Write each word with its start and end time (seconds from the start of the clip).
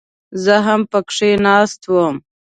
زه 0.43 0.55
هم 0.65 0.81
پکښې 0.91 1.29
ناست 1.45 1.81
وم. 1.91 2.15